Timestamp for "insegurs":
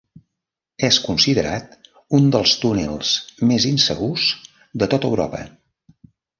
3.75-4.27